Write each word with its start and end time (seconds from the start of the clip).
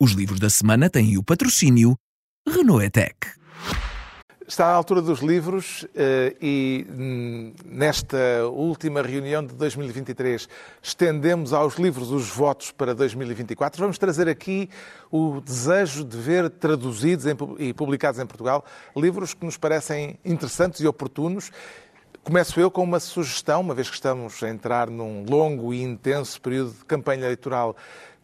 Os 0.00 0.12
livros 0.12 0.38
da 0.38 0.48
semana 0.48 0.88
têm 0.88 1.18
o 1.18 1.24
patrocínio 1.24 1.98
Renault 2.48 2.84
Etec. 2.84 3.16
Está 4.46 4.66
à 4.66 4.72
altura 4.72 5.02
dos 5.02 5.18
livros 5.18 5.84
eh, 5.92 6.36
e 6.40 6.86
hum, 6.88 7.52
nesta 7.64 8.46
última 8.46 9.02
reunião 9.02 9.44
de 9.44 9.54
2023 9.56 10.48
estendemos 10.80 11.52
aos 11.52 11.74
livros 11.78 12.12
os 12.12 12.28
votos 12.28 12.70
para 12.70 12.94
2024. 12.94 13.80
Vamos 13.80 13.98
trazer 13.98 14.28
aqui 14.28 14.70
o 15.10 15.40
desejo 15.40 16.04
de 16.04 16.16
ver 16.16 16.48
traduzidos 16.48 17.26
e 17.58 17.74
publicados 17.74 18.20
em 18.20 18.26
Portugal 18.26 18.64
livros 18.96 19.34
que 19.34 19.44
nos 19.44 19.56
parecem 19.56 20.16
interessantes 20.24 20.80
e 20.80 20.86
oportunos 20.86 21.50
Começo 22.28 22.60
eu 22.60 22.70
com 22.70 22.82
uma 22.82 23.00
sugestão, 23.00 23.62
uma 23.62 23.74
vez 23.74 23.88
que 23.88 23.94
estamos 23.94 24.42
a 24.42 24.50
entrar 24.50 24.90
num 24.90 25.24
longo 25.26 25.72
e 25.72 25.82
intenso 25.82 26.38
período 26.42 26.72
de 26.72 26.84
campanha 26.84 27.24
eleitoral, 27.24 27.74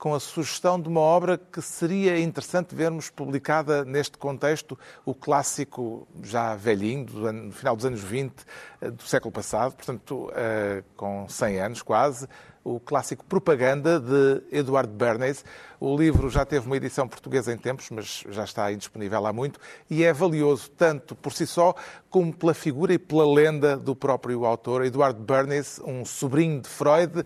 com 0.04 0.12
a 0.12 0.20
sugestão 0.20 0.78
de 0.78 0.86
uma 0.86 1.00
obra 1.00 1.38
que 1.38 1.62
seria 1.62 2.20
interessante 2.20 2.74
vermos 2.74 3.08
publicada 3.08 3.86
neste 3.86 4.18
contexto, 4.18 4.78
o 5.02 5.14
clássico 5.14 6.06
já 6.22 6.54
velhinho, 6.54 7.06
do 7.06 7.26
ano, 7.26 7.44
no 7.44 7.52
final 7.52 7.74
dos 7.74 7.86
anos 7.86 8.02
20 8.02 8.34
eh, 8.82 8.90
do 8.90 9.02
século 9.04 9.32
passado, 9.32 9.74
portanto, 9.74 10.28
uh, 10.28 10.84
com 10.94 11.26
100 11.26 11.58
anos 11.58 11.80
quase, 11.80 12.28
o 12.62 12.78
clássico 12.78 13.24
Propaganda 13.24 13.98
de 13.98 14.42
Eduardo 14.52 14.92
Bernays. 14.92 15.42
O 15.80 15.96
livro 15.96 16.28
já 16.28 16.44
teve 16.44 16.66
uma 16.66 16.76
edição 16.76 17.08
portuguesa 17.08 17.50
em 17.50 17.56
tempos, 17.56 17.88
mas 17.88 18.24
já 18.28 18.44
está 18.44 18.70
indisponível 18.70 19.26
há 19.26 19.32
muito, 19.32 19.58
e 19.88 20.04
é 20.04 20.12
valioso 20.12 20.70
tanto 20.70 21.14
por 21.14 21.32
si 21.32 21.46
só 21.46 21.74
como 22.10 22.30
pela 22.30 22.52
figura 22.52 22.92
e 22.92 22.98
pela 22.98 23.26
lenda 23.26 23.74
do 23.74 23.96
próprio 23.96 24.44
autor. 24.44 24.84
Eduardo 24.84 25.22
Bernays, 25.22 25.80
um 25.82 26.04
sobrinho 26.04 26.60
de 26.60 26.68
Freud, 26.68 27.24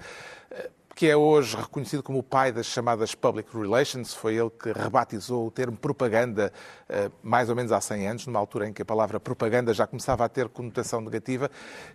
que 0.98 1.08
é 1.08 1.16
hoje 1.16 1.56
reconhecido 1.56 2.02
como 2.02 2.18
o 2.18 2.22
pai 2.24 2.50
das 2.50 2.66
chamadas 2.66 3.14
public 3.14 3.56
relations, 3.56 4.12
foi 4.12 4.34
ele 4.34 4.50
que 4.50 4.72
rebatizou 4.72 5.46
o 5.46 5.50
termo 5.52 5.76
propaganda 5.76 6.52
eh, 6.88 7.08
mais 7.22 7.48
ou 7.48 7.54
menos 7.54 7.70
há 7.70 7.80
100 7.80 8.08
anos, 8.08 8.26
numa 8.26 8.40
altura 8.40 8.68
em 8.68 8.72
que 8.72 8.82
a 8.82 8.84
palavra 8.84 9.20
propaganda 9.20 9.72
já 9.72 9.86
começava 9.86 10.24
a 10.24 10.28
ter 10.28 10.48
conotação 10.48 11.00
negativa, 11.00 11.48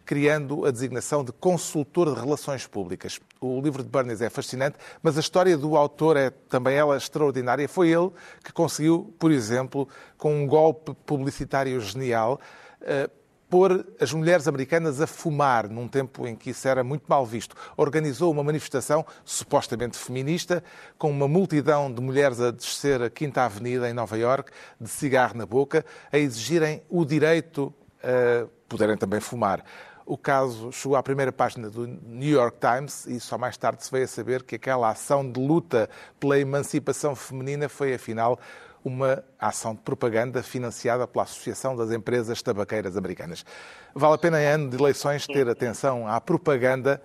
criando 0.06 0.66
a 0.66 0.72
designação 0.72 1.22
de 1.22 1.34
consultor 1.34 2.16
de 2.16 2.22
relações 2.22 2.66
públicas. 2.66 3.20
O 3.42 3.60
livro 3.60 3.84
de 3.84 3.90
Bernays 3.90 4.22
é 4.22 4.30
fascinante, 4.30 4.78
mas 5.02 5.18
a 5.18 5.20
história 5.20 5.58
do 5.58 5.76
autor 5.76 6.16
é 6.16 6.30
também 6.30 6.78
ela 6.78 6.96
extraordinária. 6.96 7.68
Foi 7.68 7.90
ele 7.90 8.10
que 8.42 8.54
conseguiu, 8.54 9.14
por 9.20 9.34
exemplo, 9.34 9.86
com 10.18 10.34
um 10.34 10.48
golpe 10.48 10.94
publicitário 11.06 11.78
genial, 11.82 12.40
eh, 12.80 13.10
pôr 13.54 13.86
as 14.00 14.12
mulheres 14.12 14.48
americanas 14.48 15.00
a 15.00 15.06
fumar 15.06 15.70
num 15.70 15.88
tempo 15.88 16.26
em 16.26 16.36
que 16.36 16.50
isso 16.50 16.68
era 16.68 16.84
muito 16.84 17.04
mal 17.08 17.24
visto. 17.24 17.56
Organizou 17.78 18.32
uma 18.32 18.44
manifestação 18.44 19.06
supostamente 19.24 19.96
feminista 19.96 20.64
com 20.98 21.12
uma 21.12 21.28
multidão 21.28 21.94
de 21.94 22.02
mulheres 22.02 22.40
a 22.40 22.50
descer 22.50 23.00
a 23.04 23.12
Quinta 23.12 23.44
Avenida 23.44 23.88
em 23.88 23.94
Nova 23.94 24.18
York, 24.18 24.52
de 24.82 24.90
cigarro 24.90 25.38
na 25.38 25.46
boca, 25.46 25.86
a 26.12 26.18
exigirem 26.18 26.82
o 26.90 27.06
direito 27.06 27.72
a 28.02 28.48
poderem 28.68 28.98
também 28.98 29.20
fumar. 29.20 29.64
O 30.04 30.18
caso 30.18 30.72
chegou 30.72 30.98
à 30.98 31.04
primeira 31.04 31.32
página 31.32 31.70
do 31.70 31.86
New 31.86 32.32
York 32.32 32.58
Times 32.60 33.06
e 33.06 33.20
só 33.20 33.38
mais 33.38 33.56
tarde 33.56 33.86
se 33.86 33.92
veio 33.92 34.06
a 34.06 34.08
saber 34.08 34.42
que 34.42 34.56
aquela 34.56 34.90
ação 34.90 35.32
de 35.32 35.40
luta 35.40 35.88
pela 36.20 36.40
emancipação 36.40 37.16
feminina 37.16 37.70
foi, 37.70 37.94
afinal, 37.94 38.40
uma 38.84 39.24
ação 39.40 39.74
de 39.74 39.82
propaganda 39.82 40.44
financiada 40.44 41.08
pela 41.08 41.24
Associação 41.24 41.76
das 41.76 41.92
Empresas 41.92 42.42
Tabaqueiras 42.42 42.98
Americanas. 42.98 43.46
Vale 43.94 44.16
a 44.16 44.18
pena, 44.18 44.42
em 44.42 44.46
ano 44.46 44.70
de 44.70 44.78
eleições, 44.78 45.26
ter 45.26 45.48
atenção 45.48 46.08
à 46.08 46.20
propaganda 46.20 47.02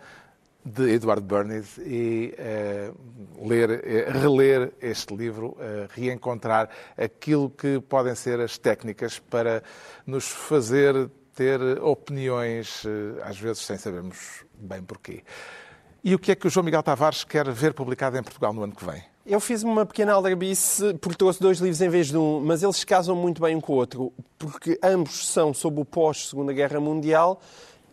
de 0.65 0.91
Edward 0.91 1.23
Bernays 1.23 1.79
e 1.79 2.35
uh, 2.39 3.49
ler, 3.49 3.71
uh, 3.71 4.19
reler 4.19 4.73
este 4.81 5.15
livro, 5.15 5.49
uh, 5.49 5.89
reencontrar 5.91 6.69
aquilo 6.97 7.49
que 7.49 7.81
podem 7.81 8.15
ser 8.15 8.41
as 8.41 8.59
técnicas 8.59 9.19
para 9.19 9.63
nos 10.07 10.29
fazer 10.29 11.11
ter 11.35 11.61
opiniões, 11.83 12.85
às 13.23 13.39
vezes 13.39 13.65
sem 13.65 13.77
sabermos 13.77 14.45
bem 14.55 14.83
porquê. 14.83 15.23
E 16.03 16.13
o 16.13 16.19
que 16.19 16.33
é 16.33 16.35
que 16.35 16.49
o 16.49 16.51
João 16.51 16.65
Miguel 16.65 16.83
Tavares 16.83 17.23
quer 17.23 17.49
ver 17.53 17.75
publicado 17.75 18.19
em 18.19 18.23
Portugal 18.25 18.53
no 18.53 18.65
ano 18.65 18.75
que 18.75 18.85
vem? 18.85 19.05
Eu 19.31 19.41
fiz 19.41 19.63
uma 19.63 19.85
pequena 19.85 20.15
aldrabice 20.15 20.95
porque 21.03 21.19
trouxe 21.19 21.39
dois 21.39 21.59
livros 21.59 21.83
em 21.83 21.89
vez 21.91 22.07
de 22.07 22.17
um, 22.17 22.41
mas 22.41 22.63
eles 22.63 22.83
casam 22.83 23.15
muito 23.15 23.43
bem 23.43 23.55
um 23.55 23.61
com 23.61 23.75
o 23.75 23.77
outro, 23.77 24.11
porque 24.39 24.79
ambos 24.83 25.29
são 25.29 25.53
sobre 25.53 25.83
o 25.83 25.85
pós-Segunda 25.85 26.51
Guerra 26.51 26.81
Mundial, 26.81 27.39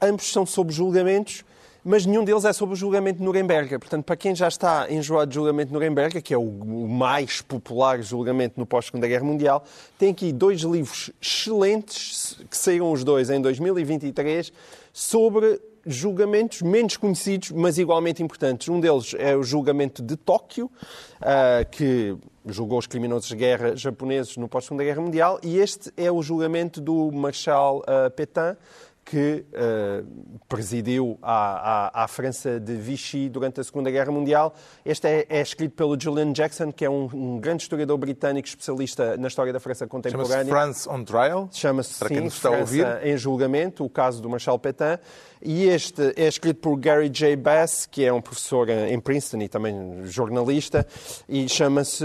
ambos 0.02 0.32
são 0.32 0.46
sobre 0.46 0.74
julgamentos, 0.74 1.44
mas 1.84 2.06
nenhum 2.06 2.24
deles 2.24 2.46
é 2.46 2.54
sobre 2.54 2.72
o 2.72 2.76
julgamento 2.78 3.20
de 3.20 3.26
Nuremberg. 3.26 3.78
Portanto, 3.80 4.06
para 4.06 4.16
quem 4.16 4.34
já 4.34 4.48
está 4.48 4.90
enjoado 4.90 5.28
de 5.28 5.36
julgamento 5.36 5.68
de 5.68 5.74
Nuremberg, 5.74 6.22
que 6.22 6.34
é 6.34 6.38
o 6.38 6.88
mais 6.88 7.42
popular 7.42 8.02
julgamento 8.02 8.58
no 8.58 8.66
pós-Segunda 8.66 9.06
Guerra 9.06 9.26
Mundial, 9.26 9.62
tem 10.00 10.12
aqui 10.12 10.32
dois 10.32 10.62
livros 10.62 11.12
excelentes, 11.22 12.38
que 12.50 12.56
saíram 12.56 12.90
os 12.94 13.04
dois 13.04 13.30
em 13.30 13.42
2023, 13.42 14.54
sobre 14.94 15.60
julgamentos 15.86 16.62
menos 16.62 16.98
conhecidos, 16.98 17.52
mas 17.52 17.78
igualmente 17.78 18.24
importantes. 18.24 18.68
Um 18.70 18.80
deles 18.80 19.16
é 19.18 19.36
o 19.36 19.44
julgamento 19.44 20.02
de 20.02 20.16
Tóquio, 20.16 20.66
uh, 20.66 21.70
que 21.70 22.18
julgou 22.46 22.80
os 22.80 22.88
criminosos 22.88 23.28
de 23.28 23.36
guerra 23.36 23.76
japoneses 23.76 24.38
no 24.38 24.48
pós-Segunda 24.48 24.84
Guerra 24.84 25.02
Mundial, 25.02 25.40
e 25.44 25.58
este 25.58 25.92
é 25.96 26.12
o 26.12 26.22
julgamento 26.22 26.82
do 26.82 27.12
Marshal 27.12 27.80
uh, 27.80 28.10
Pétain, 28.12 28.56
que 29.06 29.46
uh, 29.54 30.40
presidiu 30.50 31.20
a, 31.22 32.04
a, 32.04 32.08
França 32.08 32.60
de 32.60 32.76
Vichy 32.76 33.30
durante 33.30 33.62
a 33.62 33.64
Segunda 33.64 33.92
Guerra 33.92 34.12
Mundial. 34.12 34.56
Este 34.84 35.08
é, 35.08 35.26
é 35.30 35.42
escrito 35.42 35.76
pelo 35.76 36.00
Julian 36.00 36.34
Jackson, 36.34 36.72
que 36.72 36.84
é 36.84 36.90
um, 36.90 37.08
um, 37.14 37.40
grande 37.40 37.62
historiador 37.62 38.00
britânico 38.00 38.48
especialista 38.48 39.16
na 39.16 39.28
história 39.28 39.54
da 39.54 39.60
França 39.60 39.86
contemporânea. 39.86 40.46
Chama-se 40.46 40.50
France 40.50 40.90
on 40.90 41.04
Trial? 41.04 41.50
Chama-se, 41.52 41.94
sim, 41.94 42.30
França 42.30 43.00
em 43.04 43.16
julgamento, 43.16 43.86
o 43.86 43.90
caso 43.90 44.20
do 44.24 44.28
Marshal 44.28 44.58
Pétain. 44.58 44.98
E 45.40 45.66
este 45.66 46.14
é 46.16 46.28
escrito 46.28 46.60
por 46.60 46.76
Gary 46.76 47.08
J. 47.08 47.36
Bass, 47.36 47.86
que 47.86 48.04
é 48.04 48.12
um 48.12 48.20
professor 48.20 48.68
em 48.70 49.00
Princeton 49.00 49.44
e 49.44 49.48
também 49.48 50.04
jornalista, 50.06 50.88
e 51.30 51.48
chama-se 51.48 52.04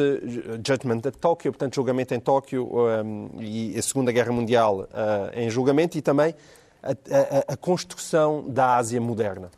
Judgment 0.62 1.00
at 1.06 1.16
Tokyo, 1.16 1.50
portanto, 1.50 1.75
julgamento 1.75 2.12
em 2.12 2.21
Tóquio 2.21 2.69
um, 2.71 3.31
e 3.41 3.75
a 3.78 3.81
Segunda 3.81 4.12
Guerra 4.12 4.33
Mundial 4.33 4.81
uh, 4.81 4.87
em 5.33 5.49
julgamento, 5.49 5.97
e 5.97 6.03
também 6.03 6.34
a, 6.83 6.91
a, 6.91 7.53
a 7.55 7.57
construção 7.57 8.49
da 8.49 8.77
Ásia 8.77 9.01
moderna. 9.01 9.51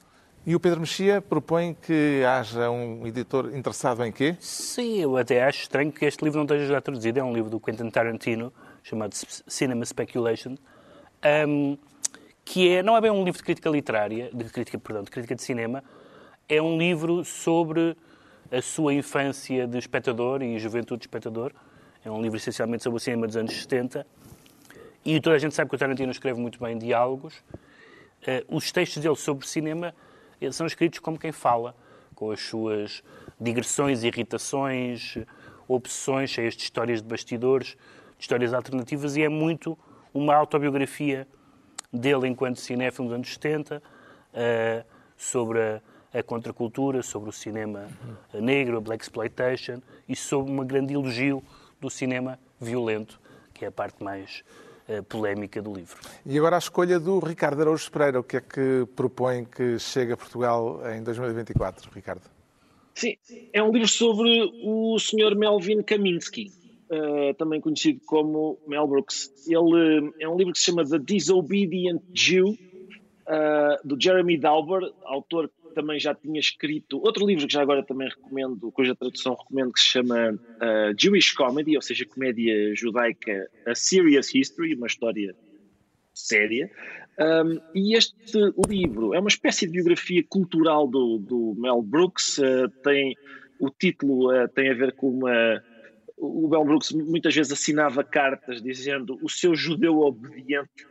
E 0.44 0.56
o 0.56 0.60
Pedro 0.60 0.80
Mexia 0.80 1.22
propõe 1.22 1.76
que 1.80 2.24
haja 2.24 2.68
um 2.68 3.06
editor 3.06 3.54
interessado 3.54 4.04
em 4.04 4.10
quê? 4.10 4.36
Sim, 4.40 4.98
eu 4.98 5.16
até 5.16 5.44
acho 5.44 5.62
estranho 5.62 5.92
que 5.92 6.04
este 6.04 6.24
livro 6.24 6.38
não 6.38 6.44
esteja 6.44 6.66
já 6.66 6.80
traduzido. 6.80 7.20
É 7.20 7.22
um 7.22 7.32
livro 7.32 7.48
do 7.48 7.60
Quentin 7.60 7.88
Tarantino, 7.90 8.52
chamado 8.82 9.14
Cinema 9.14 9.84
Speculation, 9.84 10.56
um, 11.46 11.78
que 12.44 12.68
é, 12.70 12.82
não 12.82 12.96
é 12.96 13.00
bem 13.00 13.10
um 13.12 13.22
livro 13.22 13.38
de 13.38 13.44
crítica 13.44 13.70
literária, 13.70 14.30
de 14.34 14.44
crítica, 14.46 14.76
perdão, 14.80 15.04
de 15.04 15.12
crítica 15.12 15.36
de 15.36 15.42
cinema, 15.42 15.84
é 16.48 16.60
um 16.60 16.76
livro 16.76 17.24
sobre 17.24 17.96
a 18.50 18.60
sua 18.60 18.92
infância 18.92 19.64
de 19.66 19.78
espectador 19.78 20.42
e 20.42 20.58
juventude 20.58 20.98
de 20.98 21.04
espectador. 21.06 21.52
É 22.04 22.10
um 22.10 22.20
livro 22.20 22.36
essencialmente 22.36 22.82
sobre 22.82 22.96
o 22.96 23.00
cinema 23.00 23.28
dos 23.28 23.36
anos 23.36 23.54
70 23.54 24.04
e 25.04 25.20
toda 25.20 25.36
a 25.36 25.38
gente 25.38 25.54
sabe 25.54 25.68
que 25.68 25.76
o 25.76 25.78
Tarantino 25.78 26.12
escreve 26.12 26.40
muito 26.40 26.60
bem 26.60 26.78
diálogos. 26.78 27.34
Uh, 28.22 28.56
os 28.56 28.70
textos 28.70 29.02
dele 29.02 29.16
sobre 29.16 29.46
cinema 29.46 29.94
são 30.52 30.66
escritos 30.66 30.98
como 30.98 31.18
quem 31.18 31.32
fala, 31.32 31.74
com 32.14 32.30
as 32.30 32.40
suas 32.40 33.02
digressões, 33.40 34.02
irritações, 34.04 35.18
obsessões, 35.68 36.30
cheias 36.30 36.54
de 36.54 36.62
histórias 36.62 37.02
de 37.02 37.08
bastidores, 37.08 37.68
de 38.16 38.20
histórias 38.20 38.54
alternativas, 38.54 39.16
e 39.16 39.22
é 39.22 39.28
muito 39.28 39.78
uma 40.12 40.34
autobiografia 40.34 41.26
dele 41.92 42.28
enquanto 42.28 42.60
cinéfilo 42.60 43.08
dos 43.08 43.14
anos 43.14 43.32
70, 43.34 43.78
uh, 43.78 43.82
eh, 44.34 44.84
sobre 45.16 45.60
a, 45.60 45.80
a, 46.14 46.22
contracultura, 46.22 47.02
sobre 47.02 47.28
o 47.28 47.32
cinema 47.32 47.88
negro, 48.32 48.78
a 48.78 48.80
black 48.80 49.02
exploitation, 49.02 49.80
e 50.08 50.16
sobre 50.16 50.50
uma 50.50 50.64
grande 50.64 50.94
elogio 50.94 51.42
do 51.80 51.90
cinema 51.90 52.38
violento, 52.60 53.20
que 53.52 53.64
é 53.64 53.68
a 53.68 53.72
parte 53.72 54.02
mais 54.02 54.44
polémica 55.08 55.62
do 55.62 55.72
livro. 55.72 55.96
E 56.26 56.36
agora 56.36 56.56
a 56.56 56.58
escolha 56.58 56.98
do 56.98 57.18
Ricardo 57.18 57.62
Araújo 57.62 57.90
Pereira, 57.90 58.20
o 58.20 58.24
que 58.24 58.36
é 58.36 58.40
que 58.40 58.86
propõe 58.94 59.44
que 59.44 59.78
chegue 59.78 60.12
a 60.12 60.16
Portugal 60.16 60.80
em 60.92 61.02
2024, 61.02 61.90
Ricardo? 61.94 62.22
Sim, 62.94 63.16
é 63.52 63.62
um 63.62 63.72
livro 63.72 63.88
sobre 63.88 64.50
o 64.62 64.98
Sr. 64.98 65.34
Melvin 65.34 65.82
Kaminsky, 65.82 66.50
uh, 66.90 67.34
também 67.34 67.60
conhecido 67.60 68.00
como 68.04 68.58
Mel 68.66 68.86
Brooks. 68.86 69.32
Ele 69.46 70.08
uh, 70.08 70.14
é 70.20 70.28
um 70.28 70.36
livro 70.36 70.52
que 70.52 70.58
se 70.58 70.66
chama 70.66 70.84
The 70.84 70.98
Disobedient 70.98 72.02
Jew, 72.12 72.50
uh, 72.50 73.86
do 73.86 73.96
Jeremy 73.98 74.38
Dauber, 74.38 74.82
autor 75.04 75.50
também 75.72 75.98
já 75.98 76.14
tinha 76.14 76.38
escrito 76.38 76.98
outro 76.98 77.26
livro 77.26 77.46
que 77.46 77.52
já 77.52 77.62
agora 77.62 77.84
também 77.84 78.08
recomendo, 78.08 78.70
cuja 78.72 78.94
tradução 78.94 79.34
recomendo, 79.34 79.72
que 79.72 79.80
se 79.80 79.88
chama 79.88 80.32
uh, 80.32 80.94
Jewish 80.98 81.32
Comedy, 81.34 81.76
ou 81.76 81.82
seja, 81.82 82.06
comédia 82.06 82.74
judaica, 82.74 83.50
A 83.66 83.74
Serious 83.74 84.34
History, 84.34 84.74
uma 84.74 84.86
história 84.86 85.34
séria. 86.14 86.70
Um, 87.18 87.60
e 87.74 87.94
este 87.96 88.34
livro 88.68 89.14
é 89.14 89.20
uma 89.20 89.28
espécie 89.28 89.66
de 89.66 89.72
biografia 89.72 90.24
cultural 90.28 90.86
do, 90.86 91.18
do 91.18 91.54
Mel 91.58 91.82
Brooks, 91.82 92.38
uh, 92.38 92.68
tem 92.82 93.14
o 93.58 93.70
título 93.70 94.32
uh, 94.32 94.48
tem 94.48 94.70
a 94.70 94.74
ver 94.74 94.92
com 94.92 95.10
uma 95.10 95.62
o 96.16 96.48
Bell 96.48 96.64
Brooks 96.64 96.92
muitas 96.92 97.34
vezes 97.34 97.52
assinava 97.52 98.04
cartas 98.04 98.62
dizendo 98.62 99.18
o 99.22 99.28
seu 99.28 99.54
judeu 99.54 99.98
obediente 99.98 100.86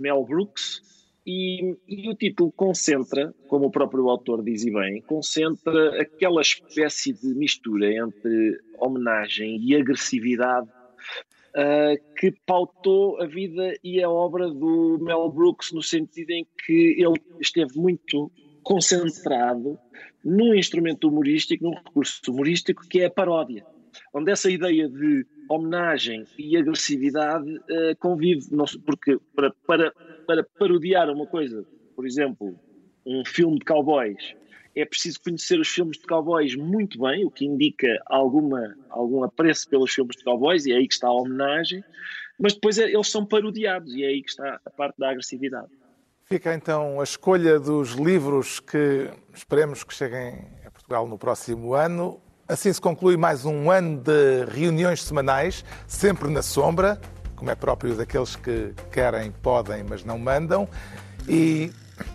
Mel 0.00 0.24
Brooks 0.24 0.80
e, 1.26 1.76
e, 1.88 2.08
o 2.08 2.14
título 2.14 2.52
concentra, 2.52 3.34
como 3.48 3.66
o 3.66 3.70
próprio 3.70 4.08
autor 4.08 4.42
diz 4.42 4.64
e 4.64 4.72
bem, 4.72 5.00
concentra 5.02 6.00
aquela 6.00 6.40
espécie 6.40 7.12
de 7.12 7.34
mistura 7.34 7.92
entre 7.92 8.58
homenagem 8.78 9.60
e 9.62 9.76
agressividade 9.76 10.68
uh, 10.68 12.14
que 12.16 12.32
pautou 12.46 13.20
a 13.20 13.26
vida 13.26 13.74
e 13.84 14.02
a 14.02 14.10
obra 14.10 14.48
do 14.48 14.98
Mel 15.00 15.30
Brooks 15.30 15.72
no 15.72 15.82
sentido 15.82 16.30
em 16.30 16.46
que 16.64 16.96
ele 16.98 17.20
esteve 17.40 17.78
muito 17.78 18.30
concentrado 18.62 19.78
num 20.24 20.54
instrumento 20.54 21.08
humorístico, 21.08 21.64
num 21.64 21.74
recurso 21.74 22.20
humorístico 22.30 22.86
que 22.88 23.00
é 23.00 23.06
a 23.06 23.10
paródia 23.10 23.64
onde 24.14 24.30
essa 24.30 24.50
ideia 24.50 24.88
de 24.88 25.26
homenagem 25.48 26.24
e 26.38 26.56
agressividade 26.56 27.50
uh, 27.56 27.96
convive, 27.98 28.46
porque 28.84 29.18
para, 29.34 29.52
para, 29.66 29.92
para 30.26 30.44
parodiar 30.58 31.08
uma 31.10 31.26
coisa, 31.26 31.64
por 31.94 32.06
exemplo, 32.06 32.58
um 33.06 33.24
filme 33.24 33.58
de 33.58 33.64
cowboys, 33.64 34.34
é 34.74 34.84
preciso 34.84 35.20
conhecer 35.22 35.60
os 35.60 35.68
filmes 35.68 35.98
de 35.98 36.06
cowboys 36.06 36.54
muito 36.56 36.98
bem, 37.00 37.24
o 37.24 37.30
que 37.30 37.44
indica 37.44 37.88
alguma, 38.06 38.74
algum 38.88 39.22
apreço 39.22 39.68
pelos 39.68 39.92
filmes 39.92 40.16
de 40.16 40.24
cowboys, 40.24 40.64
e 40.64 40.72
é 40.72 40.76
aí 40.76 40.88
que 40.88 40.94
está 40.94 41.08
a 41.08 41.12
homenagem, 41.12 41.84
mas 42.38 42.54
depois 42.54 42.78
é, 42.78 42.84
eles 42.84 43.08
são 43.08 43.26
parodiados, 43.26 43.94
e 43.94 44.02
é 44.02 44.08
aí 44.08 44.22
que 44.22 44.30
está 44.30 44.60
a 44.64 44.70
parte 44.70 44.96
da 44.98 45.10
agressividade. 45.10 45.68
Fica 46.24 46.54
então 46.54 47.00
a 47.00 47.04
escolha 47.04 47.60
dos 47.60 47.90
livros 47.90 48.58
que 48.58 49.10
esperemos 49.34 49.84
que 49.84 49.92
cheguem 49.92 50.46
a 50.64 50.70
Portugal 50.70 51.06
no 51.06 51.18
próximo 51.18 51.74
ano. 51.74 52.20
Assim 52.48 52.72
se 52.72 52.80
conclui 52.80 53.16
mais 53.16 53.44
um 53.44 53.70
ano 53.70 54.00
de 54.00 54.46
reuniões 54.46 55.02
semanais, 55.02 55.62
sempre 55.86 56.30
na 56.30 56.40
sombra, 56.40 56.98
como 57.42 57.50
é 57.50 57.56
próprio 57.56 57.96
daqueles 57.96 58.36
que 58.36 58.72
querem, 58.92 59.32
podem, 59.32 59.82
mas 59.82 60.04
não 60.04 60.16
mandam. 60.16 60.68
E 61.28 61.72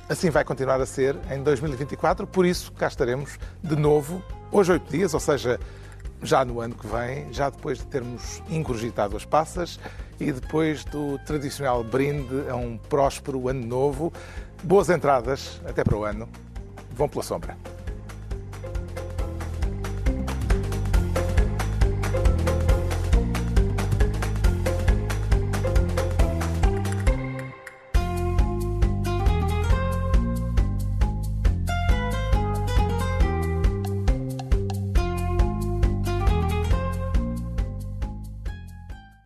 assim 0.07 0.29
vai 0.29 0.45
continuar 0.45 0.79
a 0.79 0.85
ser 0.85 1.17
em 1.29 1.43
2024, 1.43 2.25
por 2.25 2.45
isso 2.45 2.71
cá 2.71 2.87
estaremos 2.87 3.37
de 3.61 3.75
novo, 3.75 4.23
hoje 4.49 4.71
oito 4.71 4.89
dias, 4.89 5.13
ou 5.13 5.19
seja, 5.19 5.59
já 6.23 6.45
no 6.45 6.61
ano 6.61 6.75
que 6.75 6.87
vem, 6.87 7.27
já 7.33 7.49
depois 7.49 7.77
de 7.77 7.85
termos 7.87 8.41
ingurgitado 8.49 9.17
as 9.17 9.25
passas 9.25 9.77
e 10.17 10.31
depois 10.31 10.85
do 10.85 11.19
tradicional 11.25 11.83
brinde 11.83 12.49
a 12.49 12.55
um 12.55 12.77
próspero 12.77 13.49
ano 13.49 13.67
novo. 13.67 14.13
Boas 14.63 14.89
entradas, 14.89 15.59
até 15.67 15.83
para 15.83 15.97
o 15.97 16.05
ano. 16.05 16.29
Vão 16.93 17.09
pela 17.09 17.21
sombra. 17.21 17.76